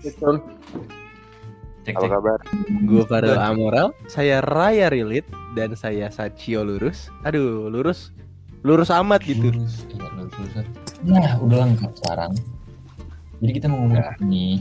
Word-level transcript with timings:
Betul. 0.00 0.34
Cek 1.80 1.94
Apa 1.94 2.02
cek. 2.02 2.10
kabar? 2.12 2.38
Gue 2.84 3.04
Farel 3.04 3.36
Amoral, 3.36 3.88
saya 4.06 4.40
Raya 4.40 4.88
Rilit 4.88 5.24
dan 5.52 5.72
saya 5.72 6.08
Sacio 6.08 6.60
Lurus. 6.60 7.08
Aduh, 7.22 7.68
lurus 7.68 8.12
lurus 8.60 8.92
amat 8.92 9.24
gitu. 9.24 9.48
Lurus, 9.48 9.88
iya, 9.88 10.04
lurus, 10.12 10.34
lurus. 10.36 10.66
Nah, 11.00 11.32
udah 11.40 11.56
lengkap 11.64 11.92
sekarang. 11.96 12.32
Jadi 13.40 13.50
kita 13.50 13.66
mau 13.66 13.80
ngomong 13.80 13.96
Nah. 13.96 14.12
apa 14.12 14.22
nih? 14.22 14.54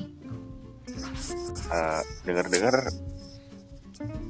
Eh, 1.70 2.02
dengar-dengar 2.23 2.76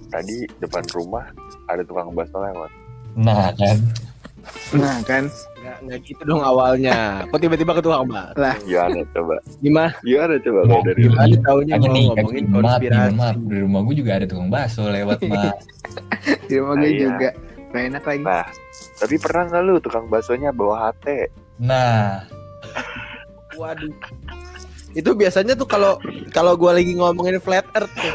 tadi 0.09 0.37
depan 0.57 0.83
rumah 0.89 1.29
ada 1.65 1.85
tukang 1.85 2.09
bakso 2.11 2.41
lewat. 2.41 2.71
Nah, 3.13 3.53
kan. 3.53 3.77
Nah 4.71 4.97
kan 5.03 5.23
Nggak, 5.59 5.77
nggak 5.83 5.99
gitu 6.01 6.21
dong 6.23 6.39
awalnya. 6.39 7.27
Kok 7.27 7.35
tiba-tiba 7.37 7.71
ke 7.73 7.81
tukang 7.83 8.07
mbak? 8.07 8.31
Gimana 8.63 9.03
coba? 9.11 9.35
Gimana? 9.59 9.91
Gimana 9.99 10.33
coba 10.39 10.59
kalau 10.63 10.81
dari? 10.81 11.01
Gimana 11.03 11.35
taunya 11.43 11.73
Ada 11.75 11.81
mau 11.81 11.91
nih, 11.91 12.05
ngomongin 12.07 12.43
maaf, 12.45 12.55
konspirasi? 12.79 13.13
maaf. 13.13 13.35
Di 13.37 13.57
rumah 13.59 13.79
gue 13.83 13.95
juga 13.95 14.11
ada 14.15 14.25
tukang 14.25 14.49
bakso 14.49 14.83
lewat, 14.85 15.19
Mak. 15.21 15.53
di 16.47 16.53
rumah 16.55 16.73
gue 16.75 16.83
Ah, 16.83 16.89
iya. 16.89 17.01
juga 17.05 17.29
Gak 17.69 17.83
enak 17.85 18.03
lagi 18.03 18.23
Nah, 18.23 18.45
tapi 18.97 19.15
pernah 19.21 19.43
nggak 19.45 19.61
lu 19.61 19.75
tukang 19.77 20.05
baksonya 20.07 20.49
bawa 20.49 20.89
HT? 20.89 21.05
Nah, 21.59 22.23
Waduh. 23.53 23.93
Itu 24.89 25.13
biasanya 25.13 25.53
tuh 25.53 25.67
kalau 25.67 25.99
kalau 26.29 26.55
gua 26.55 26.73
lagi 26.73 26.95
ngomongin 26.95 27.37
flat 27.37 27.67
earth 27.75 27.91
tuh. 27.91 28.13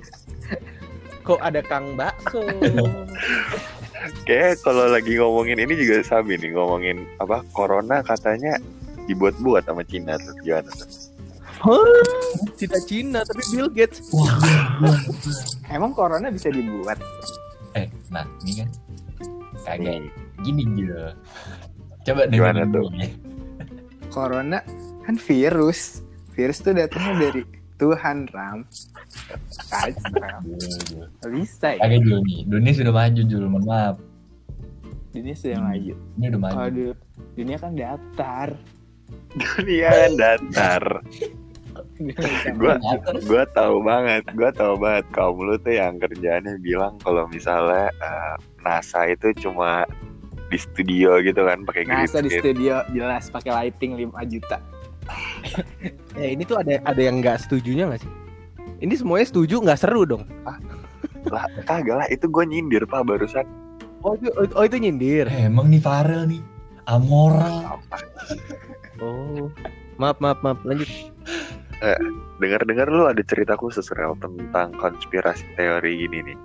Kok 1.24 1.40
ada 1.40 1.62
Kang 1.62 1.94
Bakso? 1.94 2.42
Kayak 4.24 4.64
kalau 4.64 4.88
lagi 4.88 5.20
ngomongin 5.20 5.60
ini 5.60 5.76
juga 5.76 6.00
sabi 6.00 6.40
nih 6.40 6.56
ngomongin 6.56 7.04
apa 7.20 7.44
corona 7.52 8.00
katanya 8.00 8.56
dibuat-buat 9.04 9.68
sama 9.68 9.84
Cina 9.84 10.16
tuh 10.16 10.32
gimana? 10.40 10.72
Tidak 12.56 12.82
Cina 12.88 13.20
tapi 13.20 13.42
Bill 13.52 13.68
Gates. 13.68 14.00
wah, 14.16 14.32
Emang 15.68 15.92
corona 15.92 16.32
bisa 16.32 16.48
dibuat 16.48 16.96
eh, 17.76 17.86
nah, 18.08 18.24
ini 18.42 18.64
kan 18.64 18.68
kagak 19.68 20.00
Nih, 20.00 20.10
gini 20.40 20.62
gitu. 20.80 20.96
Coba 22.08 22.22
deh 22.26 22.36
Gimana 22.40 22.64
tuh? 22.72 22.88
Corona 24.08 24.58
kan 25.04 25.16
virus 25.20 26.00
Virus 26.32 26.64
tuh 26.64 26.72
datangnya 26.72 27.28
dari 27.28 27.42
Tuhan 27.80 28.28
Ram. 28.28 28.68
Gak 31.24 31.30
bisa 31.32 31.68
ya? 31.74 31.80
Kagak 31.80 32.00
Jul 32.04 32.20
nih. 32.28 32.40
Dunia 32.44 32.72
sudah 32.76 32.92
maju 32.92 33.20
Jul, 33.24 33.44
mohon 33.48 33.64
maaf. 33.64 33.96
Dunia 35.16 35.34
sudah 35.34 35.60
maju. 35.64 35.94
Ini 35.96 36.24
udah 36.28 36.40
maju. 36.44 36.56
Aduh 36.60 36.94
Dunia 37.34 37.56
kan 37.56 37.72
datar. 37.72 38.48
Dunia 39.56 39.88
kan 39.88 40.12
datar. 40.20 40.84
Gua 42.56 42.80
gua 43.28 43.44
tahu 43.52 43.84
banget, 43.84 44.24
gua 44.32 44.50
tahu 44.56 44.74
banget 44.80 45.04
kaum 45.12 45.36
lu 45.36 45.56
tuh 45.60 45.76
yang 45.76 46.00
kerjaannya 46.00 46.56
bilang 46.60 46.96
kalau 47.04 47.28
misalnya 47.28 47.92
eh, 47.92 48.34
NASA 48.64 49.04
itu 49.08 49.32
cuma 49.36 49.84
di 50.50 50.58
studio 50.58 51.22
gitu 51.22 51.46
kan 51.46 51.62
pakai 51.62 51.86
green 51.86 52.00
NASA 52.02 52.18
di 52.24 52.32
studio 52.32 52.82
jelas 52.90 53.30
pakai 53.30 53.52
lighting 53.54 53.94
5 53.94 54.32
juta 54.32 54.58
Ya 56.18 56.26
ini 56.34 56.42
tuh 56.42 56.58
ada 56.58 56.82
ada 56.82 57.00
yang 57.00 57.22
nggak 57.22 57.46
setujunya 57.46 57.86
nggak 57.86 58.02
sih? 58.02 58.12
Ini 58.80 58.94
semuanya 58.96 59.26
setuju 59.28 59.60
nggak 59.62 59.78
seru 59.78 60.02
dong? 60.08 60.24
Lah, 61.28 61.44
kagak 61.68 61.96
lah 62.00 62.08
itu 62.08 62.26
gue 62.26 62.44
nyindir 62.48 62.82
pak 62.88 63.04
barusan. 63.04 63.44
Oh 64.00 64.16
itu 64.16 64.32
oh, 64.32 64.64
itu 64.64 64.80
nyindir. 64.80 65.28
Eh, 65.28 65.46
emang 65.46 65.68
nih 65.68 65.78
Farel 65.78 66.24
nih. 66.26 66.42
Amoral. 66.88 67.78
Oh 69.00 69.48
maaf 69.96 70.20
maaf 70.20 70.36
maaf 70.44 70.60
lanjut. 70.60 70.84
Dengar-dengar 72.36 72.84
lu 72.92 73.08
ada 73.08 73.24
cerita 73.24 73.56
khusus 73.56 73.88
rel 73.96 74.12
tentang 74.20 74.76
konspirasi 74.76 75.40
teori 75.56 76.04
ini 76.04 76.20
nih. 76.20 76.38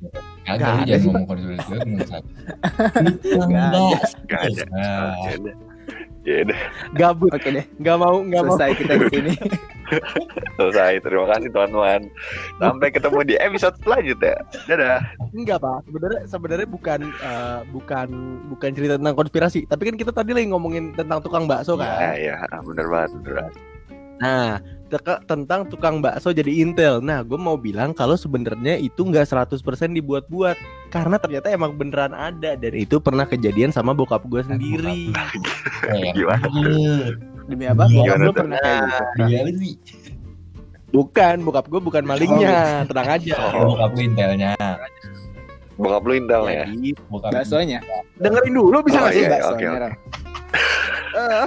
Lu 0.00 0.08
ada 0.48 0.80
jangan 0.80 0.86
sih, 0.88 1.04
ngomong 1.04 1.24
konspirasi 1.28 1.60
gue 1.68 1.76
ngomong 1.84 2.08
satu. 2.08 2.30
Nggak 3.36 3.64
ada. 3.68 3.84
Gak 4.24 4.42
ada. 4.48 5.52
Gabut 6.98 7.30
Oke 7.30 7.48
deh 7.54 7.64
nggak 7.78 7.96
mau 7.96 8.18
nggak 8.20 8.42
mau. 8.42 8.56
Selesai 8.58 8.70
kita 8.82 8.92
di 8.98 9.06
sini 9.14 9.32
selesai. 10.58 10.98
Terima 10.98 11.26
kasih 11.30 11.48
teman-teman. 11.54 12.00
Sampai 12.58 12.88
ketemu 12.90 13.18
di 13.22 13.34
episode 13.38 13.76
selanjutnya. 13.86 14.34
Dadah. 14.66 14.98
Enggak 15.30 15.58
pak, 15.62 15.78
sebenarnya 15.86 16.20
sebenarnya 16.26 16.68
bukan 16.68 17.00
eh, 17.14 17.60
bukan 17.70 18.08
bukan 18.50 18.70
cerita 18.74 18.94
tentang 18.98 19.14
konspirasi, 19.14 19.60
tapi 19.70 19.82
kan 19.86 19.94
kita 19.94 20.10
tadi 20.10 20.34
lagi 20.34 20.50
ngomongin 20.50 20.90
tentang 20.98 21.22
tukang 21.22 21.46
bakso 21.46 21.78
Ya, 21.78 21.86
kan. 21.86 22.14
ya, 22.18 22.34
bener 22.66 22.86
banget, 22.90 23.10
bener 23.20 23.32
banget. 23.38 23.54
Nah, 24.16 24.58
teka- 24.86 25.20
tentang 25.24 25.66
tukang 25.66 26.00
bakso 26.00 26.30
jadi 26.30 26.48
intel. 26.48 27.04
Nah, 27.04 27.20
gue 27.20 27.36
mau 27.36 27.54
bilang 27.54 27.92
kalau 27.92 28.16
sebenarnya 28.16 28.78
itu 28.78 29.02
nggak 29.02 29.26
100% 29.26 29.52
dibuat-buat, 29.92 30.56
karena 30.88 31.16
ternyata 31.18 31.50
emang 31.50 31.74
beneran 31.74 32.12
ada 32.12 32.56
dan 32.56 32.72
itu 32.72 32.96
pernah 32.96 33.28
kejadian 33.28 33.70
sama 33.70 33.92
bokap 33.92 34.24
gue 34.24 34.40
sendiri. 34.42 35.12
Gimana? 36.16 36.48
Demi 37.46 37.64
apa? 37.68 37.84
Gimana 37.86 37.94
Bokap 37.94 38.18
lu 38.18 38.32
pernah 38.34 38.58
kayak 38.58 39.28
gitu 39.28 39.50
sih? 39.60 39.74
Bukan, 40.86 41.36
bokap 41.44 41.66
gue 41.68 41.80
bukan 41.82 42.04
malingnya, 42.06 42.86
tenang 42.88 43.08
aja. 43.20 43.36
Oh, 43.52 43.76
bokap 43.76 43.90
lu 43.92 44.00
intelnya. 44.00 44.54
Bokap 45.76 46.02
lu 46.08 46.12
intel 46.16 46.42
ya? 46.48 46.64
Bokap 47.12 47.30
Baksonya 47.36 47.84
dengerin 48.16 48.54
dulu 48.56 48.80
bisa 48.80 48.96
Oh, 48.96 49.02
nggak 49.04 49.12
sih? 49.12 49.20
iya, 49.20 49.30
Baksonya, 49.36 49.52
oke, 49.52 49.66
oke. 49.68 49.78
Ram. 49.84 49.92
Eh, 51.16 51.46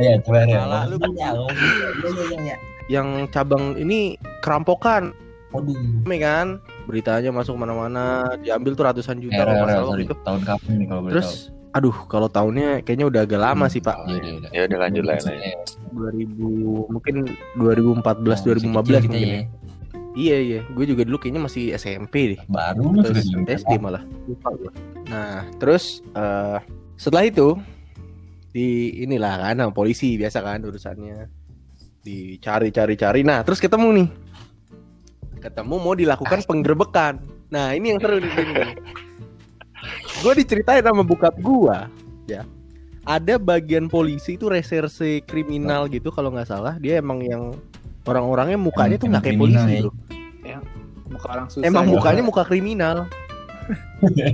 Ya, 0.00 0.12
coba 0.20 0.38
ya. 0.44 0.60
Salah 0.64 0.82
lu. 0.88 0.96
Ya. 0.96 1.08
Ya, 1.12 1.30
ya, 1.34 2.08
ya, 2.12 2.38
ya. 2.54 2.56
yang 2.86 3.26
cabang 3.34 3.74
ini 3.76 4.14
kerampokan, 4.40 5.10
Waduh. 5.50 5.74
kan? 6.06 6.62
Beritanya 6.86 7.34
masuk 7.34 7.58
mana-mana, 7.58 8.30
diambil 8.38 8.78
tuh 8.78 8.84
ratusan 8.86 9.18
juta 9.18 9.42
Eh, 9.42 9.42
kalau 9.42 9.98
itu. 9.98 10.14
Tahun 10.22 10.42
kapan 10.46 10.72
nih 10.78 10.86
kalau 10.86 11.00
boleh 11.02 11.12
Terus, 11.18 11.50
aduh, 11.74 11.96
kalau 12.06 12.28
tahunnya 12.30 12.86
kayaknya 12.86 13.06
udah 13.10 13.20
agak 13.26 13.40
lama 13.42 13.66
sih 13.66 13.82
pak. 13.82 13.98
tahu? 13.98 14.14
Iya. 14.14 14.48
Ya 14.54 14.60
udah 14.70 14.78
lanjut 14.86 15.02
lah. 15.02 15.18
lanjut. 15.18 15.34
Eh, 15.34 15.56
2000 15.90 16.94
mungkin 16.94 17.14
2014 17.58 18.38
masih 18.38 18.44
2015 18.54 18.70
kecil 18.86 19.02
kita 19.02 19.10
mungkin 19.10 19.26
ya. 19.26 19.34
ya. 19.34 19.44
Iya 20.16 20.36
iya, 20.40 20.60
gue 20.64 20.84
juga 20.88 21.04
dulu 21.04 21.20
kayaknya 21.20 21.42
masih 21.44 21.76
SMP 21.76 22.14
deh. 22.32 22.40
Baru 22.48 22.88
Terus 23.04 23.28
SD 23.60 23.76
malah. 23.76 24.00
Lupa. 24.24 24.48
Nah, 25.12 25.44
terus 25.60 26.00
eh, 26.16 26.58
setelah 26.96 27.28
itu 27.28 27.60
di 28.56 29.04
inilah 29.04 29.36
kan 29.36 29.60
sama 29.60 29.72
polisi 29.76 30.16
biasa 30.16 30.40
kan 30.40 30.64
urusannya. 30.64 31.28
Dicari-cari-cari. 32.00 33.20
Nah, 33.20 33.44
terus 33.44 33.60
ketemu 33.60 33.88
nih. 33.92 34.08
Ketemu 35.44 35.74
mau 35.76 35.92
dilakukan 35.92 36.40
penggerbekan. 36.48 37.20
Nah, 37.52 37.76
ini 37.76 37.92
yang 37.92 38.00
seru 38.00 38.16
di 38.16 38.32
sini. 38.32 38.64
Gue 40.24 40.32
diceritain 40.40 40.80
sama 40.80 41.04
bokap 41.04 41.36
gua, 41.44 41.92
ya. 42.24 42.48
Ada 43.04 43.36
bagian 43.36 43.92
polisi 43.92 44.40
itu 44.40 44.48
reserse 44.48 45.20
kriminal 45.28 45.92
gitu 45.92 46.08
kalau 46.08 46.32
nggak 46.32 46.48
salah. 46.48 46.80
Dia 46.80 47.04
emang 47.04 47.20
yang 47.22 47.52
orang-orangnya 48.08 48.56
mukanya 48.56 48.96
tuh 48.96 49.12
nggak 49.12 49.24
kayak 49.28 49.38
polisi 49.38 49.68
ya. 49.68 49.84
bro. 49.84 49.92
Muka 51.06 51.26
orang 51.30 51.46
susah 51.46 51.62
Emang 51.62 51.86
ya. 51.86 51.92
mukanya 51.94 52.22
muka 52.24 52.42
kriminal. 52.42 53.06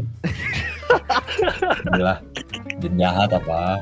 Jin 2.81 2.95
jahat 2.97 3.31
apa? 3.33 3.81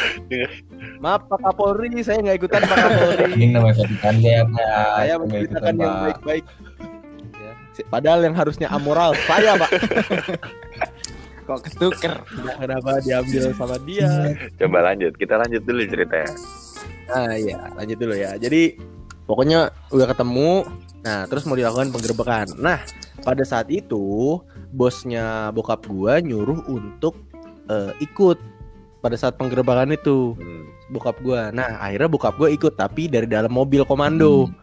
Maaf 1.04 1.26
Pak 1.28 1.38
Kapolri, 1.42 2.00
saya 2.00 2.22
nggak 2.22 2.36
ikutan 2.42 2.62
Pak 2.64 2.76
Kapolri. 2.78 3.24
Ini 3.36 3.46
namanya 3.54 3.74
Vatikan 3.84 4.14
ya, 4.22 4.40
Pak. 4.46 4.58
saya 4.96 5.12
Nggak 5.12 5.18
menceritakan 5.20 5.74
yang 5.78 5.94
baik-baik. 6.00 6.44
Ya. 7.32 7.52
Padahal 7.88 8.20
yang 8.24 8.34
harusnya 8.36 8.68
amoral 8.70 9.16
saya 9.26 9.56
Pak. 9.56 9.70
Kok 11.42 11.58
ketuker 11.66 12.22
Kenapa 12.54 13.02
diambil 13.02 13.50
sama 13.50 13.76
dia? 13.82 14.38
Coba 14.62 14.78
lanjut, 14.92 15.12
kita 15.18 15.34
lanjut 15.42 15.62
dulu 15.66 15.82
ceritanya. 15.90 16.30
Nah 17.10 17.34
iya, 17.34 17.58
lanjut 17.74 17.98
dulu 17.98 18.14
ya. 18.14 18.38
Jadi 18.38 18.78
pokoknya 19.26 19.74
udah 19.90 20.06
ketemu. 20.06 20.62
Nah 21.02 21.26
terus 21.26 21.42
mau 21.50 21.58
dilakukan 21.58 21.90
penggerbekan. 21.90 22.46
Nah 22.62 22.78
pada 23.26 23.42
saat 23.42 23.66
itu 23.74 24.38
bosnya 24.70 25.50
bokap 25.50 25.82
gua 25.90 26.22
nyuruh 26.22 26.62
untuk 26.70 27.18
eh, 27.66 27.90
ikut 27.98 28.38
pada 29.02 29.18
saat 29.18 29.34
penggerbekan 29.34 29.90
itu 29.90 30.38
Hmm. 30.38 30.70
bokap 30.94 31.18
gua. 31.20 31.50
Nah 31.50 31.82
akhirnya 31.82 32.08
bokap 32.08 32.34
gua 32.38 32.48
ikut 32.48 32.78
tapi 32.78 33.10
dari 33.10 33.26
dalam 33.26 33.50
mobil 33.50 33.82
komando. 33.82 34.46
Hmm. 34.48 34.56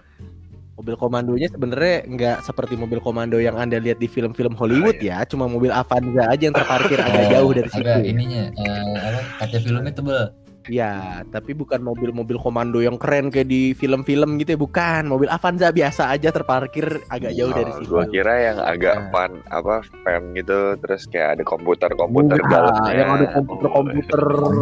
Mobil 0.80 0.96
komandonya 0.96 1.52
sebenarnya 1.52 2.08
nggak 2.08 2.38
seperti 2.48 2.80
mobil 2.80 3.04
komando 3.04 3.36
yang 3.36 3.60
anda 3.60 3.84
lihat 3.84 4.00
di 4.00 4.08
film-film 4.08 4.56
Hollywood 4.56 4.96
ya, 5.04 5.28
cuma 5.28 5.44
mobil 5.44 5.76
Avanza 5.76 6.24
aja 6.24 6.40
yang 6.48 6.56
terparkir 6.56 6.96
agak 7.04 7.36
jauh 7.36 7.52
dari 7.52 7.68
situ. 7.68 7.84
Agak 7.84 8.08
ininya, 8.08 8.48
eh, 8.48 8.96
apa, 8.96 9.20
kaca 9.44 9.58
filmnya 9.60 9.92
tebel. 9.92 10.32
Ya, 10.70 10.94
tapi 11.28 11.52
bukan 11.52 11.82
mobil-mobil 11.82 12.38
komando 12.38 12.78
yang 12.78 12.96
keren 12.96 13.28
kayak 13.28 13.46
di 13.46 13.74
film-film 13.74 14.38
gitu 14.38 14.54
ya, 14.54 14.60
bukan. 14.60 15.10
Mobil 15.10 15.26
Avanza 15.28 15.74
biasa 15.74 16.14
aja 16.14 16.30
terparkir 16.30 16.86
agak 17.10 17.34
jauh 17.34 17.50
dari 17.50 17.72
situ. 17.74 17.90
Gue 17.90 18.06
kira 18.08 18.34
yang 18.40 18.58
agak 18.62 18.96
Nah. 18.96 19.10
fun 19.10 19.32
apa 19.50 19.76
fan 20.04 20.22
gitu, 20.34 20.78
terus 20.78 21.04
kayak 21.06 21.36
ada 21.36 21.44
komputer-komputer 21.44 22.38
Bukan, 22.38 22.52
dalamnya. 22.52 22.92
yang 22.94 23.10
ada 23.12 23.26
komputer-komputer, 23.34 24.22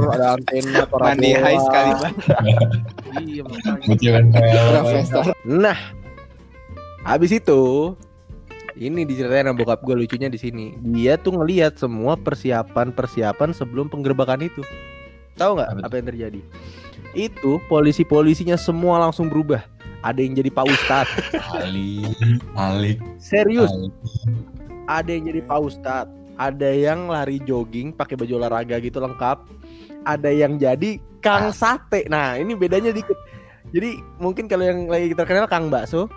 ada 0.09 0.27
antena, 0.33 0.81
parabola. 0.85 1.07
Mandi 1.11 1.31
high 1.33 1.59
sekali 1.59 1.91
bang. 1.93 2.15
Iya, 3.17 3.41
makanya. 3.43 4.61
Profesor. 4.71 5.23
Nah, 5.43 5.77
habis 7.03 7.31
itu 7.31 7.93
ini 8.77 9.03
diceritain 9.03 9.49
sama 9.49 9.57
bokap 9.57 9.81
gue 9.81 9.95
lucunya 9.97 10.29
di 10.29 10.37
sini. 10.37 10.77
Dia 10.93 11.17
tuh 11.17 11.33
ngelihat 11.33 11.75
semua 11.75 12.13
persiapan-persiapan 12.15 13.51
sebelum 13.51 13.89
penggerbakan 13.89 14.45
itu. 14.45 14.61
Tahu 15.37 15.51
nggak 15.57 15.69
Apa 15.85 15.95
yang 16.01 16.07
terjadi? 16.09 16.41
Itu 17.13 17.61
polisi-polisinya 17.69 18.57
semua 18.57 18.99
langsung 19.01 19.29
berubah. 19.29 19.63
Ada 20.05 20.21
yang 20.21 20.37
jadi 20.37 20.49
pak 20.53 20.65
ustadz. 20.69 21.13
Alik, 21.57 22.13
alik, 22.53 22.97
Serius, 23.17 23.69
alik. 23.73 23.93
ada 24.85 25.09
yang 25.09 25.23
jadi 25.25 25.41
pak 25.45 25.59
ustadz. 25.61 26.13
Ada 26.37 26.69
yang 26.69 27.09
lari 27.09 27.41
jogging 27.41 27.89
pakai 27.97 28.13
baju 28.13 28.33
olahraga 28.37 28.77
gitu 28.77 29.01
lengkap. 29.01 29.41
Ada 30.05 30.29
yang 30.29 30.61
jadi 30.61 31.01
kang 31.17 31.49
sate. 31.49 32.05
Nah, 32.05 32.37
ini 32.37 32.53
bedanya 32.53 32.93
dikit. 32.93 33.17
Jadi 33.73 33.97
mungkin 34.21 34.45
kalau 34.45 34.63
yang 34.63 34.85
lagi 34.85 35.17
terkenal 35.17 35.49
kang 35.49 35.67
bakso, 35.67 36.07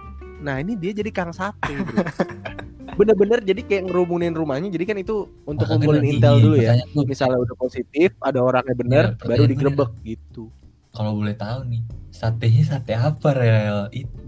nah 0.44 0.60
ini 0.60 0.76
dia 0.76 0.92
jadi 0.92 1.08
kang 1.10 1.32
sate. 1.32 1.72
Bener-bener 2.96 3.38
jadi 3.44 3.60
kayak 3.66 3.82
ngerumunin 3.90 4.34
rumahnya. 4.34 4.68
Jadi 4.70 4.84
kan 4.86 4.96
itu 4.98 5.28
untuk 5.44 5.66
Makanya 5.66 5.78
ngumpulin 5.78 6.04
intel 6.06 6.34
dulu 6.40 6.56
ya. 6.58 6.74
tuh, 6.80 7.04
Misalnya 7.06 7.38
udah 7.42 7.56
positif, 7.58 8.10
ada 8.22 8.38
orangnya 8.40 8.74
bener, 8.74 9.04
Iya, 9.04 9.10
baru 9.10 9.18
pertanyaan 9.18 9.50
digerebek 9.52 9.90
gitu. 10.06 10.44
Kalau 10.90 11.12
boleh 11.14 11.34
tahu 11.38 11.58
nih, 11.70 11.82
satenya 12.10 12.62
sate 12.66 12.94
apa 12.98 13.28
rel? 13.30 13.78
Itu 13.94 14.20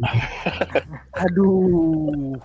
Aduh. 1.19 2.39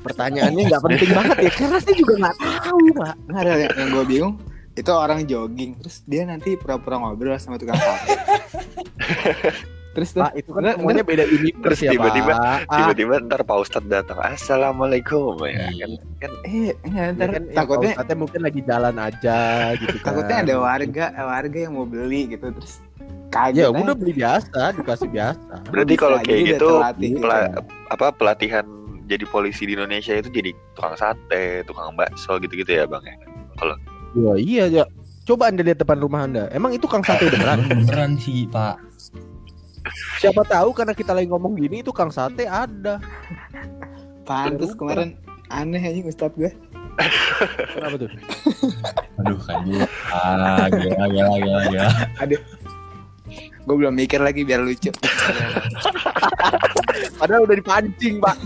Pertanyaannya 0.00 0.62
nggak 0.72 0.82
penting 0.88 1.10
banget 1.12 1.36
ya, 1.44 1.50
karena 1.52 1.76
saya 1.76 1.94
juga 1.96 2.14
nggak 2.24 2.36
tahu, 2.40 2.80
Pak. 2.96 3.14
Nggak 3.28 3.40
ada 3.44 3.52
yang, 3.60 3.72
yang 3.76 3.88
gue 3.92 4.04
bingung 4.08 4.34
itu 4.70 4.92
orang 4.94 5.26
jogging 5.26 5.76
terus 5.76 6.00
dia 6.06 6.24
nanti 6.24 6.56
pura-pura 6.56 6.96
ngobrol 6.96 7.36
sama 7.36 7.60
tukang 7.60 7.76
sate. 7.76 8.16
terus 10.00 10.16
Pak, 10.16 10.32
itu 10.32 10.48
kan 10.50 10.62
semuanya 10.72 11.04
beda 11.04 11.24
universe 11.26 11.60
Terus 11.60 11.78
ya, 11.84 11.90
tiba-tiba-. 11.92 12.36
Ah, 12.40 12.56
Tiba-tiba 12.72 13.14
ntar 13.20 13.40
Pak 13.44 13.56
Ustadz 13.60 13.84
datang, 13.86 14.16
Assalamualaikum 14.18 15.36
ya 15.44 15.68
Iya. 15.68 15.68
kan, 15.76 15.90
kan 16.18 16.32
eh 16.42 16.72
ya 16.86 17.04
ntar 17.12 17.28
kan, 17.30 17.42
ya, 17.42 17.52
takutnya 17.52 17.90
Ustadznya 17.92 18.16
mungkin 18.16 18.40
lagi 18.40 18.60
jalan 18.64 18.96
aja 18.96 19.38
gitu 19.76 19.96
kan. 20.00 20.04
takutnya 20.06 20.36
ada 20.40 20.54
warga 20.56 21.04
warga 21.14 21.58
yang 21.60 21.72
mau 21.74 21.84
beli 21.84 22.28
gitu 22.28 22.48
terus 22.48 22.80
kaget. 23.28 23.60
Ya 23.60 23.68
aja. 23.68 23.76
udah 23.76 23.94
beli 23.94 24.12
biasa, 24.14 24.60
dikasih 24.74 25.08
biasa. 25.08 25.52
berarti 25.68 25.94
kalau 25.94 26.16
kayak 26.18 26.40
gitu 26.48 26.66
terlatih 26.66 27.08
gitu. 27.12 27.20
pela- 27.20 27.52
apa 27.88 28.06
pelatihan 28.10 28.64
jadi 29.04 29.24
polisi 29.24 29.62
di 29.64 29.74
Indonesia 29.74 30.14
itu 30.14 30.28
jadi 30.28 30.50
tukang 30.72 30.94
sate, 30.94 31.60
tukang 31.62 31.92
bakso 31.92 32.38
gitu-gitu 32.38 32.72
ya 32.72 32.86
bang 32.86 33.04
ya. 33.04 33.16
Ya 34.12 34.32
iya 34.34 34.64
ya. 34.66 34.84
Coba 35.20 35.46
anda 35.46 35.62
lihat 35.62 35.78
depan 35.78 35.98
rumah 35.98 36.26
anda. 36.26 36.50
Emang 36.50 36.70
itu 36.70 36.86
kang 36.86 37.02
sate 37.02 37.28
beneran? 37.28 37.62
beneran 37.70 38.14
sih 38.16 38.46
pak. 38.46 38.78
Siapa 40.20 40.42
tahu 40.44 40.76
karena 40.76 40.92
kita 40.92 41.16
lagi 41.16 41.28
ngomong 41.30 41.56
gini 41.56 41.80
itu 41.80 41.90
kang 41.90 42.12
sate 42.12 42.44
ada. 42.44 43.00
Pantes 44.28 44.76
kemarin 44.76 45.16
aneh 45.50 45.80
aja 45.80 46.00
Ustadz 46.06 46.36
gue. 46.36 46.50
Kenapa 47.74 47.96
tuh? 47.96 48.10
Aduh 49.24 49.40
kan 49.40 49.64
gila. 49.64 49.86
Ah, 50.12 50.68
gila, 50.68 51.04
gila, 51.08 51.34
gila, 51.40 51.60
gila. 51.72 51.88
Gue 53.64 53.76
belum 53.76 53.94
mikir 53.94 54.20
lagi 54.20 54.44
biar 54.44 54.60
lucu. 54.64 54.90
Padahal 57.20 57.44
udah 57.44 57.56
dipancing, 57.56 58.16
Pak. 58.16 58.36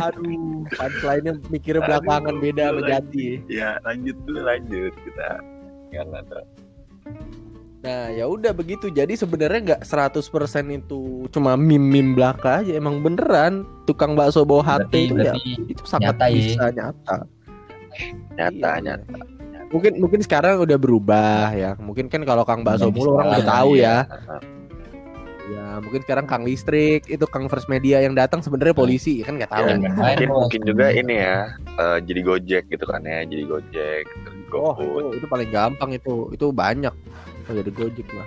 Aduh, 0.00 0.64
punchline-nya 0.72 1.32
mikirnya 1.52 1.84
belakangan 1.84 2.36
Aduh, 2.36 2.42
beda. 2.42 2.64
Jati. 2.88 3.44
Ya 3.48 3.76
lanjut 3.84 4.16
dulu 4.24 4.40
lanjut 4.40 4.92
kita. 5.04 5.28
Karena 5.92 6.18
tuh. 6.24 6.44
Nah, 7.82 8.14
ya 8.14 8.30
udah 8.30 8.54
begitu. 8.54 8.86
Jadi 8.94 9.18
sebenarnya 9.18 9.60
nggak 9.74 9.82
100% 9.82 10.22
itu 10.70 11.26
cuma 11.34 11.58
mim-mim 11.58 12.14
belaka 12.14 12.62
aja. 12.62 12.78
Emang 12.78 13.02
beneran 13.02 13.66
tukang 13.90 14.14
bakso 14.14 14.46
bawa 14.46 14.78
hati 14.78 15.10
Berarti, 15.10 15.10
itu 15.10 15.14
ya 15.18 15.34
berarti 15.34 15.50
itu 15.66 15.82
sangat 15.82 16.14
nyata 16.14 16.24
ya. 16.24 16.34
bisa 16.38 16.64
nyata. 16.70 17.16
nyata 18.38 18.70
Iya. 18.78 18.82
nyata. 18.86 19.18
Mungkin 19.74 19.92
mungkin 19.98 20.20
sekarang 20.22 20.62
udah 20.62 20.78
berubah 20.78 21.50
ya. 21.58 21.74
Mungkin 21.80 22.06
kan 22.06 22.22
kalau 22.22 22.46
Kang 22.46 22.62
Bakso 22.62 22.92
mulu 22.92 23.18
orang 23.18 23.40
udah 23.40 23.46
tahu 23.50 23.70
iya. 23.74 24.06
ya. 24.06 24.38
Ya, 25.52 25.66
mungkin 25.82 26.00
sekarang 26.06 26.24
Kang 26.30 26.46
Listrik 26.46 27.04
itu 27.10 27.24
Kang 27.26 27.50
First 27.50 27.66
Media 27.66 27.98
yang 27.98 28.14
datang 28.14 28.40
sebenarnya 28.40 28.78
polisi 28.78 29.20
kan 29.26 29.36
nggak 29.36 29.50
tahu. 29.50 29.64
Ya, 29.66 29.74
Yang 29.74 29.96
mungkin 29.98 30.28
mungkin 30.30 30.60
juga 30.64 30.86
ini 30.94 31.14
ya 31.18 31.36
eh, 31.58 31.98
jadi 32.04 32.20
Gojek 32.24 32.64
gitu 32.70 32.84
kan 32.86 33.02
ya, 33.02 33.26
jadi 33.26 33.42
Gojek, 33.48 34.04
terus 34.06 34.42
Oh, 34.52 34.76
itu, 34.76 35.16
itu 35.16 35.26
paling 35.26 35.48
gampang 35.48 35.90
itu. 35.96 36.28
Itu 36.32 36.52
banyak. 36.52 36.92
Oh, 37.52 37.54
jadi 37.54 37.68
Gojek 37.70 38.08
lah. 38.10 38.24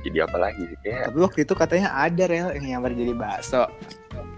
Jadi 0.00 0.18
apa 0.18 0.36
lagi 0.36 0.62
sih 0.64 0.78
kayak 0.80 1.06
Tapi 1.06 1.18
waktu 1.20 1.38
itu 1.44 1.52
katanya 1.54 1.88
ada 1.92 2.24
rel 2.24 2.48
yang 2.50 2.66
nyamar 2.66 2.90
jadi 2.90 3.12
bakso. 3.12 3.62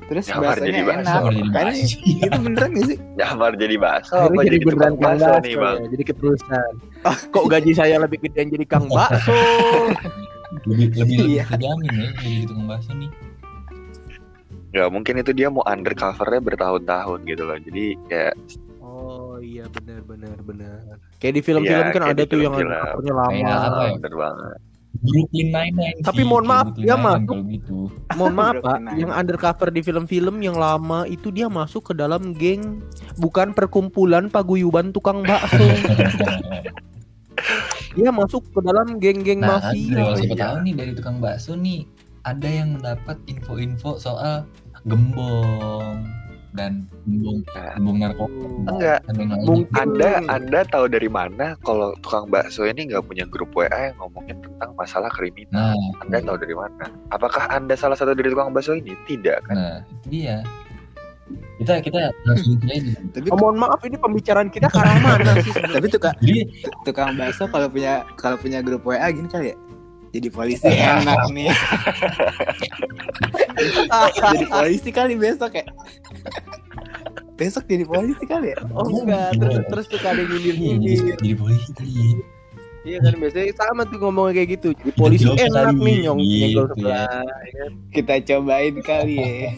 Terus 0.05 0.27
Nyamar 0.27 0.45
baksonya 0.53 0.67
jadi 0.67 0.81
bakso. 0.83 1.01
enak. 1.01 1.15
Nyamar 1.15 1.33
jadi 1.33 1.49
Kan 1.49 1.65
bakso. 1.65 1.97
itu 2.03 2.39
beneran 2.43 2.69
gak 2.69 2.85
sih? 2.85 2.99
nyamar 3.15 3.53
jadi 3.55 3.77
bakso 3.79 4.15
apa 4.19 4.33
jadi 4.35 4.49
jadi 4.51 4.59
beneran 4.63 4.93
Kang 4.93 4.99
bakso 5.17 5.33
nih 5.41 5.55
bang? 5.57 5.77
ya, 5.79 5.87
jadi 5.89 6.03
keterusan. 6.05 6.73
Kok 7.31 7.45
gaji 7.47 7.73
saya 7.73 7.97
lebih 7.97 8.19
gede 8.21 8.39
yang 8.39 8.51
jadi 8.53 8.67
Kang 8.67 8.87
Bakso? 8.87 9.33
Lebih 10.63 10.87
lebih 10.93 11.17
lebih 11.17 11.17
Iya. 11.33 11.45
terjamin 11.49 11.91
ya 11.91 12.09
jadi 12.19 12.43
tukang 12.45 12.67
bakso 12.69 12.93
nih. 12.93 13.11
Nggak 14.69 14.89
mungkin 14.89 15.15
itu 15.17 15.33
dia 15.33 15.49
mau 15.49 15.65
undercovernya 15.65 16.41
bertahun-tahun 16.43 17.19
gitu 17.25 17.43
loh. 17.43 17.57
Jadi 17.57 17.85
kayak 18.07 18.35
Oh 18.35 18.72
iya 19.43 19.65
benar 19.69 20.01
benar 20.07 20.37
benar. 20.41 20.79
Kayak 21.19 21.35
di 21.35 21.43
film-film 21.43 21.83
Iya, 21.83 21.93
kan 21.93 22.03
ada 22.09 22.23
tuh 22.25 22.39
yang 22.39 22.55
undercovernya 22.55 23.13
lama. 23.13 23.35
Ya? 23.35 23.91
bener 23.99 24.15
banget. 24.15 24.59
Brooklyn 24.93 25.49
Nine-Nine 25.51 26.05
Tapi 26.05 26.21
sih, 26.21 26.29
mohon 26.29 26.45
maaf, 26.45 26.69
dia 26.77 26.95
Nine-Nine 26.95 27.25
masuk. 27.27 27.39
gitu. 27.49 27.79
Mohon 28.21 28.35
maaf 28.37 28.55
pak, 28.61 28.79
yang 28.95 29.11
undercover 29.11 29.69
di 29.69 29.81
film-film 29.81 30.37
yang 30.39 30.55
lama 30.55 31.09
itu 31.09 31.33
dia 31.33 31.49
masuk 31.49 31.91
ke 31.91 31.95
dalam 31.97 32.37
geng, 32.37 32.85
bukan 33.17 33.51
perkumpulan 33.51 34.29
paguyuban 34.29 34.93
tukang 34.93 35.25
bakso. 35.25 35.65
dia 37.93 38.09
masuk 38.09 38.45
ke 38.47 38.61
dalam 38.63 39.01
geng-geng 39.01 39.41
Nah, 39.41 39.59
mafia. 39.59 39.97
kalau 39.97 40.15
siapa 40.15 40.35
iya. 40.37 40.43
tahu 40.45 40.57
nih 40.61 40.75
dari 40.77 40.93
tukang 40.93 41.19
bakso 41.19 41.53
nih 41.57 41.89
ada 42.23 42.47
yang 42.47 42.79
mendapat 42.79 43.17
info-info 43.27 43.99
soal 43.99 44.47
gembong 44.85 46.05
dan 46.53 46.85
gembong 47.05 47.41
Nah. 47.51 47.73
gembong 47.75 47.99
narkoba. 47.99 48.45
Enggak. 48.69 49.01
Mungkin 49.43 49.73
Anda 49.73 50.11
Anda 50.29 50.61
tahu 50.65 50.85
dari 50.87 51.09
mana 51.09 51.57
kalau 51.61 51.97
tukang 52.01 52.29
bakso 52.29 52.65
ini 52.65 52.89
nggak 52.89 53.05
punya 53.05 53.25
grup 53.25 53.53
WA 53.53 53.69
yang 53.89 53.97
ngomongin 53.97 54.37
tentang 54.39 54.71
masalah 54.77 55.09
kriminal? 55.09 55.73
Nah, 55.73 56.01
Anda 56.05 56.21
tahu 56.21 56.37
dari 56.37 56.53
mana? 56.53 56.85
Apakah 57.09 57.49
Anda 57.49 57.73
salah 57.73 57.97
satu 57.97 58.13
dari 58.13 58.29
tukang 58.29 58.53
bakso 58.53 58.77
ini? 58.77 58.93
Tidak 59.05 59.39
kan? 59.45 59.55
nah 59.55 59.77
dia. 60.05 60.45
Kita 61.57 61.81
kita 61.81 62.13
langsung 62.27 62.61
aja. 62.69 62.93
Tapi 63.11 63.29
Oh, 63.33 63.39
mohon 63.41 63.57
maaf 63.57 63.81
ini 63.83 63.97
pembicaraan 63.97 64.53
kita 64.53 64.69
ke 64.69 64.77
arah 64.77 64.99
mana 65.01 65.33
sih? 65.41 65.53
tapi 65.75 65.89
tukang 65.89 66.13
Jadi 66.21 66.41
tukang 66.85 67.17
bakso 67.17 67.49
kalau 67.49 67.73
punya 67.73 68.05
kalau 68.21 68.37
punya 68.37 68.61
grup 68.61 68.85
WA 68.85 69.09
gini 69.09 69.25
kali 69.27 69.53
ya. 69.53 69.59
Jadi 70.13 70.29
polisi 70.29 70.69
enak 70.69 71.33
nih. 71.33 71.49
jadi 74.13 74.45
polisi 74.45 74.91
kali 74.93 75.17
besok 75.17 75.57
ya. 75.57 75.65
Besok 77.37 77.65
jadi 77.65 77.85
polisi 77.89 78.25
kali 78.29 78.53
ya. 78.53 78.61
Oh 78.77 78.87
enggak, 78.87 79.35
terus 79.41 79.57
terus 79.73 79.85
tuh 79.89 79.99
ada 80.05 80.21
yang 80.21 80.37
iya, 80.37 81.13
jadi, 81.17 81.33
polisi. 81.35 82.21
Iya 82.83 82.99
kan 82.99 83.15
biasanya 83.15 83.55
sama 83.55 83.83
tuh 83.87 83.99
ngomongnya 84.03 84.43
kayak 84.43 84.49
gitu. 84.59 84.69
Jadi 84.75 84.91
polisi 84.99 85.27
enak 85.31 85.79
nih 85.79 85.97
nyong 86.03 86.19
gitu 86.19 86.35
nyenggol 86.43 86.67
ya. 86.67 86.71
sebelah. 86.75 87.23
ya 87.23 87.51
kan? 87.55 87.73
Kita 87.95 88.15
cobain 88.27 88.77
kali 88.83 89.15
ya. 89.23 89.51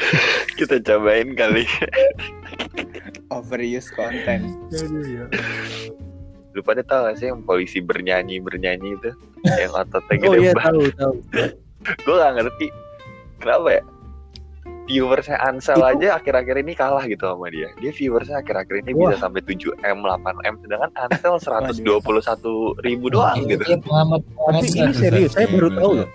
Kita 0.58 0.76
cobain 0.82 1.28
kali. 1.38 1.64
Overuse 3.30 3.88
konten. 3.94 4.40
Lu 6.52 6.60
pada 6.60 6.82
tahu 6.82 7.00
gak 7.06 7.16
sih 7.22 7.30
yang 7.30 7.40
polisi 7.46 7.78
bernyanyi 7.78 8.42
bernyanyi 8.42 8.98
itu? 8.98 9.10
yang 9.42 9.72
ototnya 9.74 10.14
Oh 10.22 10.34
gede 10.34 10.38
iya 10.38 10.52
banget. 10.54 10.66
tahu 10.66 10.82
tahu. 10.98 11.14
Gue 12.02 12.14
gak 12.18 12.32
ngerti 12.34 12.66
kenapa 13.38 13.68
ya. 13.78 13.82
Viewersnya 14.82 15.38
Ansel 15.38 15.78
Itu- 15.78 15.88
aja 15.88 16.08
akhir-akhir 16.18 16.56
ini 16.58 16.72
kalah 16.74 17.04
gitu 17.04 17.22
sama 17.24 17.46
dia. 17.48 17.70
Dia 17.78 17.90
viewersnya 17.90 18.36
akhir-akhir 18.38 18.82
ini 18.82 18.90
Wah. 18.92 19.00
bisa 19.08 19.22
sampai 19.22 19.40
7M, 19.40 19.98
8M, 20.00 20.54
sedangkan 20.58 20.90
Ansel 20.98 21.34
121 21.78 22.82
ribu 22.82 23.06
doang 23.08 23.38
gitu. 23.46 23.62
Dia 23.62 23.78
pengamat 23.78 24.20
Tapi 24.26 24.66
ini 24.66 24.80
banget, 24.82 24.96
serius, 24.96 25.30
saya 25.32 25.46
baru 25.46 25.68
gue 25.68 25.78
tahu 25.78 25.92
liat. 25.92 26.00
loh. 26.00 26.10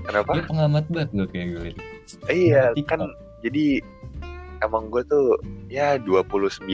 Kenapa? 0.00 0.30
Dia 0.32 0.44
pengamat 0.44 0.84
banget 0.88 1.10
gue 1.12 1.26
kayak 1.28 1.46
gue. 1.52 1.70
Iya, 2.26 2.64
kan 2.82 3.00
jadi 3.40 3.64
emang 4.60 4.90
gue 4.90 5.02
tuh 5.06 5.38
ya 5.66 5.94
29.7 5.96 6.66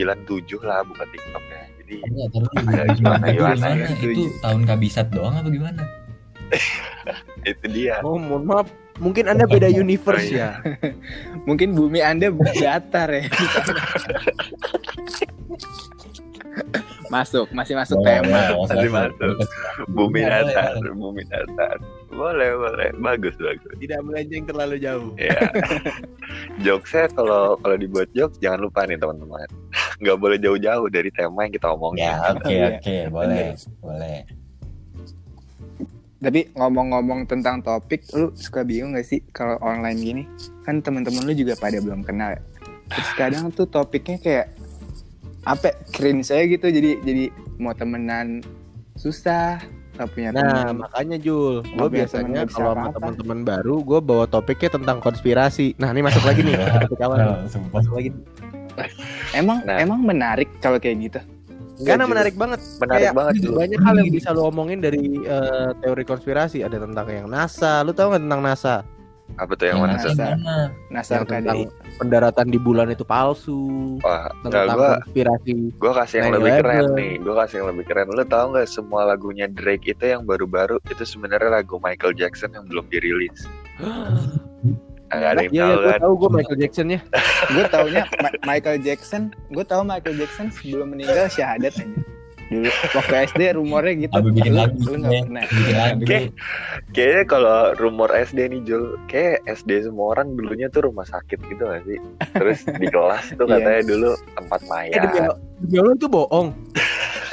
lah 0.59 0.81
buka 0.83 1.05
TikTok 1.05 1.43
ya. 1.45 1.61
Jadi 1.77 1.95
Iya, 2.03 2.23
Ada 2.27 2.83
gimana, 2.91 3.25
gimana, 3.31 3.65
ya, 3.71 3.87
Itu 4.01 4.27
tahun 4.41 4.61
kabisat 4.65 5.07
doang 5.13 5.37
apa 5.37 5.47
gimana? 5.47 5.85
itu 7.45 7.65
dia 7.69 7.99
Oh, 8.01 8.17
mohon 8.17 8.43
maaf. 8.43 8.67
Mungkin 8.97 9.29
Anda 9.29 9.45
beda 9.45 9.69
universe 9.69 10.29
iya. 10.29 10.57
ya. 10.65 10.73
Mungkin 11.49 11.73
bumi 11.73 12.01
Anda 12.01 12.33
datar 12.53 13.09
ya. 13.13 13.23
masuk, 17.07 17.47
masih 17.53 17.77
masuk 17.77 18.01
tema. 18.03 18.51
Masih 18.67 18.89
masuk. 18.89 19.33
bumi 19.93 20.25
Boleh, 20.25 20.43
datar 20.43 20.71
boleh. 20.75 20.93
bumi 20.97 21.23
datar 21.25 21.77
boleh 22.09 22.49
boleh 22.57 22.89
bagus 22.97 23.37
bagus 23.37 23.77
Tidak 23.77 23.99
melenceng 24.01 24.43
terlalu 24.49 24.81
jauh. 24.81 25.13
ya 25.21 25.37
jokesnya 26.59 27.13
kalau 27.13 27.53
kalau 27.61 27.77
dibuat 27.77 28.09
jokes 28.11 28.41
jangan 28.41 28.65
lupa 28.65 28.89
nih 28.89 28.97
teman-teman 28.97 29.45
nggak 30.01 30.17
boleh 30.17 30.37
jauh-jauh 30.41 30.89
dari 30.89 31.13
tema 31.13 31.45
yang 31.45 31.53
kita 31.53 31.69
omongin 31.69 32.09
Ya, 32.09 32.33
oke 32.33 32.49
Iya. 32.49 32.67
oke, 32.73 32.97
boleh, 33.13 33.45
boleh. 33.79 34.17
Tapi 36.17 36.49
ngomong-ngomong 36.51 37.25
tentang 37.25 37.61
topik, 37.61 38.01
lu 38.11 38.33
suka 38.33 38.61
bingung 38.61 38.91
gak 38.91 39.05
sih 39.05 39.21
kalau 39.29 39.53
online 39.59 39.97
gini? 39.97 40.23
Kan 40.63 40.81
teman-teman 40.81 41.21
lu 41.21 41.33
juga 41.33 41.53
pada 41.53 41.77
belum 41.77 42.01
kenal 42.01 42.33
ya. 42.33 42.41
Terus 42.87 43.09
kadang 43.13 43.45
tuh 43.51 43.65
topiknya 43.65 44.17
kayak 44.17 44.47
apa? 45.43 45.69
ya, 45.69 45.73
Cringe 45.91 46.23
saya 46.23 46.43
gitu. 46.45 46.65
Jadi 46.65 46.97
jadi 47.01 47.25
mau 47.55 47.71
temenan 47.71 48.41
susah, 48.93 49.61
gak 49.93 50.09
punya 50.09 50.33
Nah, 50.33 50.73
teman. 50.73 50.81
makanya 50.83 51.17
Jul, 51.17 51.61
gue 51.61 51.87
biasanya 51.87 52.49
kalau 52.49 52.73
sama 52.73 52.89
teman-teman 52.89 53.39
baru, 53.43 53.75
gue 53.79 53.99
bawa 53.99 54.25
topiknya 54.25 54.73
tentang 54.73 54.97
konspirasi. 54.97 55.77
Nah, 55.77 55.93
ini 55.93 56.01
masuk 56.01 56.25
lagi 56.25 56.41
nih, 56.41 56.57
topik 56.81 56.97
awal. 56.99 57.45
sumpah. 57.45 57.77
Masuk 57.77 57.93
lagi. 57.93 58.09
Emang 59.33 59.61
Nah. 59.65 59.77
emang 59.77 60.01
menarik 60.01 60.49
kalau 60.57 60.77
kayak 60.77 60.97
gitu. 61.03 61.19
Karena 61.79 62.03
Jul. 62.03 62.11
menarik 62.11 62.35
banget. 62.35 62.59
menarik 62.79 63.01
Kayak 63.03 63.13
banget 63.13 63.33
dulu 63.37 63.55
Banyak 63.55 63.79
hal 63.79 63.95
yang 63.95 64.09
bisa 64.09 64.29
lo 64.31 64.41
omongin 64.45 64.79
dari 64.79 65.03
eh, 65.19 65.69
teori 65.77 66.03
konspirasi. 66.03 66.61
Ada 66.61 66.77
tentang 66.79 67.07
yang 67.07 67.27
NASA. 67.27 67.81
Lu 67.81 67.91
tahu 67.91 68.11
nggak 68.11 68.23
tentang 68.23 68.41
NASA? 68.41 68.77
apa 69.35 69.53
tuh 69.53 69.67
yang 69.67 69.83
Yang 69.83 69.91
Masa? 70.07 70.23
mana? 70.33 70.57
NASA 70.87 71.11
yang 71.13 71.27
tentang 71.27 71.59
KDI. 71.59 71.65
pendaratan 71.99 72.47
di 72.47 72.57
bulan 72.57 72.87
itu 72.87 73.03
palsu. 73.03 73.99
wah 73.99 74.31
Tentang 74.39 74.71
gua 74.71 75.03
konspirasi. 75.03 75.55
gue 75.75 75.91
kasih 75.93 76.15
yang 76.17 76.27
9/11. 76.31 76.37
lebih 76.39 76.53
keren 76.57 76.85
nih 76.95 77.11
gue 77.19 77.33
kasih 77.35 77.55
yang 77.59 77.67
lebih 77.67 77.85
keren 77.85 78.07
lu 78.07 78.23
tahu 78.23 78.45
nggak 78.55 78.67
semua 78.67 79.01
lagunya 79.03 79.45
Drake 79.45 79.83
itu 79.85 80.05
yang 80.07 80.23
baru-baru 80.23 80.79
itu 80.87 81.03
sebenarnya 81.03 81.51
lagu 81.53 81.75
Michael 81.77 82.15
Jackson 82.15 82.55
yang 82.55 82.65
belum 82.65 82.87
dirilis 82.87 83.43
nggak 85.09 85.29
ada 85.29 85.41
yang 85.41 85.51
Iya, 85.51 85.61
tahu 85.61 85.69
iya, 85.69 85.77
gue 85.77 85.87
kan 85.87 85.99
tahu 85.99 86.13
gue 86.13 86.29
Michael 86.31 86.57
Jackson 86.57 86.87
ya. 86.87 86.99
Gue 87.53 87.65
taunya 87.65 88.03
Ma- 88.17 88.39
Michael 88.45 88.77
Jackson. 88.81 89.21
Gue 89.47 89.63
tahu 89.63 89.81
Michael 89.81 90.15
Jackson 90.15 90.47
sebelum 90.51 90.87
meninggal 90.89 91.27
syahadat 91.27 91.73
aja. 91.73 91.99
Dulu 92.47 92.63
waktu 92.93 93.15
SD 93.27 93.41
rumornya 93.53 93.93
gitu. 94.01 94.13
Abu 94.13 94.29
bikin 94.31 94.53
lagu 94.53 94.75
Lu 94.81 94.95
nggak 94.97 95.11
ya. 95.11 95.21
pernah. 95.21 95.43
Bikin 95.45 95.75
lagu. 95.75 96.01
Oke. 96.01 96.19
kayaknya 96.89 97.23
kalau 97.25 97.57
rumor 97.75 98.09
SD 98.09 98.39
nih 98.47 98.61
Jul 98.63 98.83
kayak 99.05 99.43
SD 99.45 99.71
semua 99.83 100.05
orang 100.11 100.31
dulunya 100.33 100.67
tuh 100.67 100.81
rumah 100.83 101.03
sakit 101.03 101.39
gitu 101.45 101.59
gak 101.61 101.83
sih 101.83 101.99
terus 102.31 102.63
di 102.65 102.87
kelas 102.95 103.25
tuh 103.33 103.43
Iya. 103.43 103.51
katanya 103.53 103.83
dulu 103.85 104.09
tempat 104.33 104.59
Eh, 104.59 104.67
mayat 104.67 105.01
demi, 105.03 105.19
demi 105.61 105.75
Allah 105.77 105.93
itu 105.93 106.07
bohong. 106.09 106.47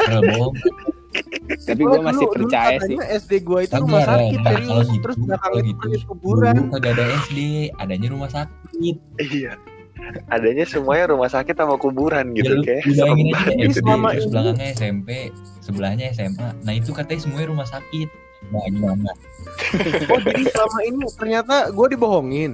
Bohong, 0.05 0.53
Tapi 1.67 1.83
gue 1.83 1.99
masih 1.99 2.05
dulu- 2.21 2.31
dulu 2.31 2.35
percaya 2.37 2.77
sih. 2.77 2.79
katanya 2.95 3.07
SD 3.15 3.33
gue 3.41 3.61
itu 3.61 3.71
Kagak, 3.71 3.83
rumah 3.83 4.01
Ren. 4.01 4.09
sakit 4.11 4.37
Nah, 4.37 4.45
serius. 4.47 4.67
kalau 4.67 4.83
gitu, 4.85 5.03
Terus 5.03 5.17
belakang 5.19 5.41
kalau 5.45 5.57
itu 5.57 5.67
gitu, 5.67 5.85
ada 5.87 5.99
kuburan. 6.07 6.55
dulu 6.55 6.67
kagak 6.71 6.93
ada 6.93 7.05
SD, 7.21 7.39
adanya 7.75 8.09
rumah 8.11 8.31
sakit. 8.31 8.97
iya 9.19 9.53
adanya 10.27 10.65
semuanya 10.65 11.05
rumah 11.09 11.31
sakit 11.31 11.55
sama 11.55 11.75
kuburan 11.77 12.27
Ya, 12.29 12.37
gitu 12.39 12.53
lu, 12.53 12.63
kayak 12.63 12.83
bayangin 12.85 13.27
aja 13.31 13.41
SD, 13.41 13.49
banget 13.49 13.73
selama 13.75 14.09
terus 14.11 14.21
ini- 14.21 14.31
belakangnya 14.31 14.67
SMP, 14.71 15.09
sebelahnya 15.59 16.05
SMA. 16.11 16.49
Nah 16.61 16.73
itu 16.73 16.91
katanya 16.91 17.21
semuanya 17.21 17.49
rumah 17.49 17.65
sakit. 17.65 18.09
Nah 18.45 18.61
gimana? 18.67 19.11
Oh 20.07 20.21
jadi 20.21 20.43
selama 20.47 20.79
ini 20.83 20.97
ternyata 21.11 21.55
gue 21.71 21.87
dibohongin. 21.89 22.53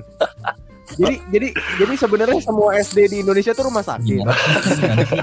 jadi 0.92 1.16
jadi 1.28 1.48
jadi 1.76 1.94
sebenarnya 1.96 2.38
semua 2.40 2.74
SD 2.76 2.98
di 3.08 3.16
Indonesia 3.20 3.50
tuh 3.50 3.64
rumah 3.64 3.82
sakit. 3.82 4.10
Gimana 4.16 4.34
sih? 4.36 4.54
Gimana 4.76 5.02
sih? 5.04 5.20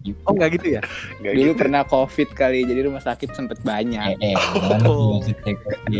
Gitu. 0.00 0.16
Oh 0.24 0.32
nggak 0.32 0.50
gitu 0.56 0.66
ya? 0.74 0.82
Nggak 1.18 1.32
Dulu 1.34 1.44
gitu. 1.46 1.60
pernah 1.60 1.82
covid 1.84 2.28
kali, 2.30 2.64
jadi 2.64 2.80
rumah 2.82 3.00
sakit 3.00 3.30
sempet 3.30 3.58
Eh, 3.58 3.64
banyak. 3.64 4.16
eh, 4.16 4.32
sih 4.32 4.56
Oh. 4.82 5.20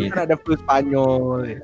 Kan 0.09 0.21
ada 0.25 0.37
flu 0.37 0.57
Spanyol. 0.57 1.61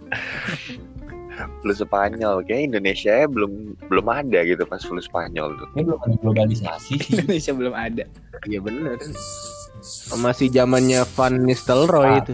flu 1.58 1.68
Spanyol 1.70 2.40
kayak 2.42 2.62
Indonesia 2.66 3.12
ya 3.14 3.26
belum 3.26 3.52
belum 3.86 4.06
ada 4.06 4.40
gitu 4.42 4.64
pas 4.64 4.80
flu 4.80 4.96
Spanyol 4.98 5.52
tuh 5.54 5.68
Ini 5.70 5.82
belum 5.86 6.00
ada 6.02 6.16
globalisasi 6.18 6.94
sih. 6.96 7.12
Indonesia 7.14 7.52
belum 7.52 7.74
ada. 7.74 8.04
Iya 8.42 8.58
bener. 8.58 8.96
Masih 10.14 10.48
zamannya 10.48 11.04
Van 11.10 11.34
Nistelrooy 11.38 12.20
itu. 12.20 12.32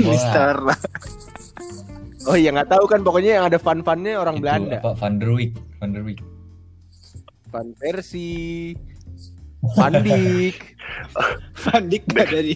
Mister 0.00 0.58
lah. 0.60 0.78
Oh 2.24 2.36
iya 2.36 2.52
nggak 2.52 2.68
tahu 2.68 2.84
kan 2.84 3.00
pokoknya 3.00 3.40
yang 3.40 3.46
ada 3.46 3.56
Van 3.56 3.80
Vannya 3.80 4.20
orang 4.20 4.36
Itu 4.36 4.42
Belanda. 4.42 4.76
apa 4.78 4.92
Van 4.94 5.16
der 5.16 5.30
Wijk, 5.30 5.52
Van 5.74 5.90
der 5.90 6.02
Wijk. 6.02 6.20
Van 7.48 7.66
Persie, 7.72 8.76
Dijk 11.90 12.04
nggak 12.14 12.28
dari 12.30 12.54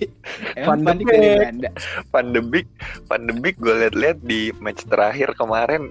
dari. 0.54 1.04
Belanda. 1.04 1.70
pandemik 2.14 2.66
pandemik 3.10 3.58
gue 3.58 3.74
liat-liat 3.86 4.18
di 4.22 4.54
match 4.62 4.86
terakhir 4.86 5.34
kemarin 5.34 5.90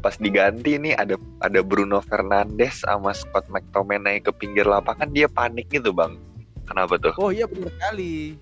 pas 0.00 0.16
diganti 0.16 0.80
nih 0.80 0.96
ada 0.96 1.20
ada 1.44 1.60
Bruno 1.60 2.00
Fernandes 2.00 2.82
sama 2.82 3.12
Scott 3.12 3.46
McTominay 3.52 4.24
ke 4.24 4.32
pinggir 4.32 4.64
lapangan 4.64 5.12
dia 5.12 5.28
panik 5.28 5.68
gitu 5.70 5.92
bang 5.92 6.16
kenapa 6.64 6.96
tuh 6.98 7.12
Oh 7.20 7.30
iya 7.30 7.46
benar 7.46 7.70
sekali. 7.76 8.34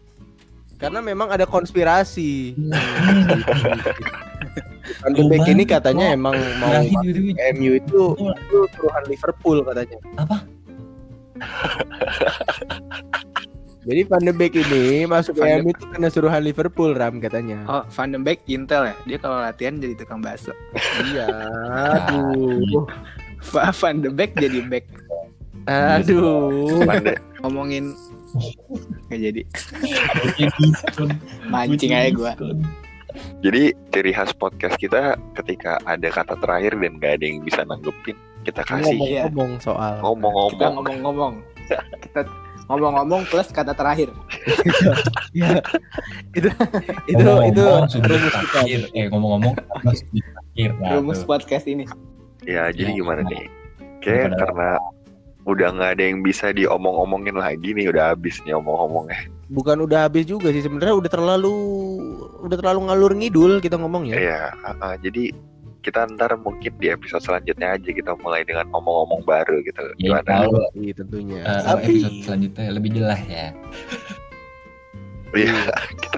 Karena 0.78 1.02
memang 1.02 1.34
ada 1.34 1.42
konspirasi. 1.42 2.54
Van 5.02 5.12
de 5.12 5.22
Beek 5.26 5.50
ini 5.50 5.66
katanya 5.68 6.16
emang 6.16 6.32
mau 6.62 6.70
MU 7.58 7.72
itu 7.76 8.02
itu 8.16 8.58
turunan 8.72 9.04
Liverpool 9.10 9.60
katanya. 9.66 9.98
Apa? 10.16 10.47
Jadi 13.80 14.00
Van 14.04 14.20
de 14.20 14.32
Beek 14.32 14.52
ini 14.54 15.06
masuk 15.06 15.32
ke 15.32 15.40
Van 15.40 15.62
MU 15.62 15.70
itu 15.70 15.84
kena 15.88 16.08
suruhan 16.08 16.42
Liverpool 16.42 16.92
Ram 16.92 17.18
katanya. 17.18 17.64
Oh, 17.64 17.80
Van 17.88 18.10
de 18.10 18.18
Beek 18.18 18.44
Intel 18.44 18.92
ya. 18.92 18.94
Dia 19.06 19.16
kalau 19.16 19.40
latihan 19.40 19.80
jadi 19.80 19.96
tukang 19.96 20.20
bakso. 20.20 20.52
Iya. 21.06 21.24
Aduh. 21.96 22.84
Va- 23.48 23.72
Van 23.72 23.96
de 23.98 24.10
Beek 24.10 24.34
jadi 24.34 24.60
back 24.62 24.84
Aduh. 25.64 26.84
Ngomongin 27.38 27.92
nggak 29.08 29.20
jadi 29.22 29.42
mancing 31.52 31.92
aja 31.92 32.10
gua. 32.10 32.32
jadi 33.40 33.72
ciri 33.88 34.12
khas 34.12 34.32
podcast 34.32 34.76
kita 34.76 35.16
ketika 35.32 35.80
ada 35.84 36.08
kata 36.08 36.36
terakhir 36.36 36.76
dan 36.76 37.00
gak 37.00 37.12
ada 37.16 37.24
yang 37.24 37.40
bisa 37.40 37.64
nanggepin 37.64 38.16
kita 38.44 38.60
kasih 38.62 38.94
Ngomong-ngomong 38.94 39.50
soal. 39.58 39.92
Kita 39.96 40.04
ngomong-ngomong 40.04 40.74
ngomong-ngomong. 40.76 41.34
Kita 42.00 42.20
ngomong-ngomong 42.68 43.24
plus 43.28 43.48
kata 43.48 43.72
terakhir. 43.72 44.12
itu 46.36 46.48
itu 47.08 47.22
itu 47.48 47.62
sudut 47.88 48.08
rumus 48.08 48.34
kita. 48.34 48.48
terakhir. 48.52 48.80
Eh 48.92 49.06
ngomong-ngomong 49.08 49.54
terakhir? 49.56 50.70
Nah, 50.80 50.90
Rumus 50.98 51.20
tuh. 51.22 51.26
podcast 51.28 51.64
ini. 51.64 51.84
ya 52.46 52.70
jadi 52.70 52.92
Ya, 52.92 52.96
gimana 52.96 53.20
nih 53.24 53.44
kayak 54.00 54.32
Daripada- 54.32 54.38
karena 54.40 54.68
udah 55.44 55.68
nggak 55.74 55.90
ada 55.96 56.02
yang 56.04 56.18
bisa 56.20 56.46
diomong-omongin 56.52 57.36
lagi 57.36 57.72
nih 57.72 57.88
udah 57.88 58.12
habis 58.12 58.36
nih 58.44 58.52
omong-omongnya 58.52 59.16
Bukan 59.48 59.80
udah 59.80 60.04
habis 60.06 60.28
juga 60.28 60.52
sih 60.52 60.60
sebenarnya 60.60 60.92
udah 60.92 61.08
terlalu 61.08 61.54
udah 62.44 62.56
terlalu 62.56 62.80
ngalur 62.84 63.12
ngidul 63.16 63.52
kita 63.64 63.80
ngomongnya. 63.80 64.20
Iya, 64.20 64.40
uh, 64.60 64.76
uh, 64.76 64.94
jadi 65.00 65.32
kita 65.78 66.10
ntar 66.14 66.34
mungkin 66.36 66.74
di 66.76 66.90
episode 66.90 67.22
selanjutnya 67.22 67.78
aja 67.78 67.90
kita 67.90 68.12
mulai 68.18 68.42
dengan 68.42 68.66
omong-omong 68.74 69.22
baru 69.22 69.62
gitu. 69.62 69.82
Ya, 69.96 70.20
Gimana? 70.20 70.50
Iya 70.74 70.92
tentunya. 70.96 71.40
eh, 71.40 71.62
Tapi 71.64 71.92
episode 71.94 72.16
selanjutnya 72.26 72.64
lebih 72.74 72.90
jelas 72.98 73.20
ya. 73.30 73.46
Iya, 75.28 75.52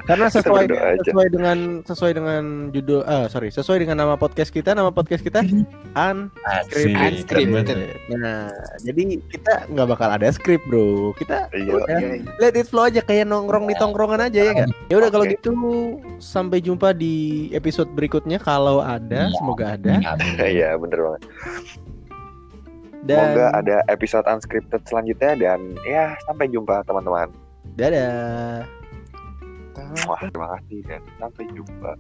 karena 0.07 0.31
sesuai 0.31 0.71
aja. 0.71 1.03
sesuai 1.03 1.29
dengan 1.29 1.59
sesuai 1.83 2.13
dengan 2.15 2.43
judul 2.71 3.03
ah 3.03 3.27
sorry 3.27 3.51
sesuai 3.51 3.83
dengan 3.83 3.99
nama 3.99 4.15
podcast 4.15 4.49
kita 4.49 4.71
nama 4.71 4.89
podcast 4.89 5.19
kita 5.21 5.43
Asik. 5.91 6.95
Unscripted. 6.95 7.91
Nah 8.09 8.47
jadi 8.81 9.19
kita 9.27 9.67
nggak 9.67 9.87
bakal 9.89 10.09
ada 10.09 10.31
skrip 10.31 10.63
bro. 10.65 11.11
Kita 11.13 11.51
Iya. 11.51 11.73
udah 11.77 11.99
Iya. 11.99 12.23
let 12.39 12.55
it 12.55 12.67
flow 12.67 12.87
aja 12.87 13.01
kayak 13.01 13.27
nongkrong 13.27 13.67
di 13.67 13.75
tongkrongan 13.75 14.25
aja 14.25 14.41
ya 14.41 14.55
kan. 14.57 14.69
Ya 14.87 14.95
udah 14.97 15.11
kalau 15.11 15.27
Oke. 15.27 15.35
gitu 15.35 15.51
sampai 16.17 16.59
jumpa 16.59 16.93
di 16.93 17.15
episode 17.51 17.91
berikutnya 17.91 18.39
kalau 18.39 18.79
ada 18.79 19.27
Iya. 19.27 19.35
semoga 19.35 19.75
ada 19.75 19.93
Iya, 20.41 20.79
bener 20.79 20.99
banget. 21.05 21.23
dan 23.03 23.19
Semoga 23.27 23.47
ada 23.57 23.77
episode 23.87 24.23
unscripted 24.25 24.83
selanjutnya 24.85 25.33
dan 25.35 25.59
ya 25.83 26.15
sampai 26.23 26.47
jumpa 26.47 26.87
teman-teman. 26.87 27.27
dadah. 27.75 28.80
Wah, 29.79 30.19
terima 30.19 30.49
kasih 30.59 30.81
dan 30.89 31.03
sampai 31.23 31.45
jumpa. 31.55 31.93